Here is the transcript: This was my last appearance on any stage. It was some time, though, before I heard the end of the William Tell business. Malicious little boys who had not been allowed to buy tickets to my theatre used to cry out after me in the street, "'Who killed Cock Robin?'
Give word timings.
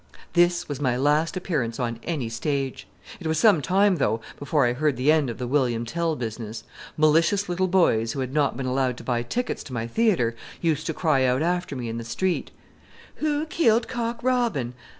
This 0.33 0.67
was 0.67 0.81
my 0.81 0.97
last 0.97 1.37
appearance 1.37 1.79
on 1.79 1.99
any 2.01 2.27
stage. 2.27 2.87
It 3.19 3.27
was 3.27 3.37
some 3.37 3.61
time, 3.61 3.97
though, 3.97 4.19
before 4.39 4.65
I 4.65 4.73
heard 4.73 4.97
the 4.97 5.11
end 5.11 5.29
of 5.29 5.37
the 5.37 5.45
William 5.45 5.85
Tell 5.85 6.15
business. 6.15 6.63
Malicious 6.97 7.47
little 7.47 7.67
boys 7.67 8.13
who 8.13 8.21
had 8.21 8.33
not 8.33 8.57
been 8.57 8.65
allowed 8.65 8.97
to 8.97 9.03
buy 9.03 9.21
tickets 9.21 9.63
to 9.65 9.73
my 9.73 9.85
theatre 9.85 10.35
used 10.59 10.87
to 10.87 10.95
cry 10.95 11.23
out 11.25 11.43
after 11.43 11.75
me 11.75 11.87
in 11.87 11.99
the 11.99 12.03
street, 12.03 12.49
"'Who 13.17 13.45
killed 13.45 13.87
Cock 13.87 14.23
Robin?' 14.23 14.73